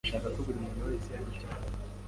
ashaka 0.07 0.27
ko 0.35 0.39
buri 0.45 0.59
muntu 0.65 0.87
wese 0.89 1.09
agira 1.19 1.33
icyo 1.41 1.47
akora 1.55 1.75